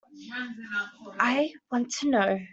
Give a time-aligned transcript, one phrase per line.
[1.19, 2.39] I want to know.